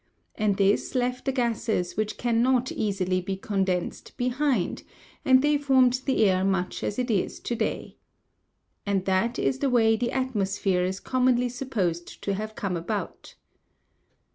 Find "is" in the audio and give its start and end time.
7.11-7.39, 9.37-9.59, 10.83-10.99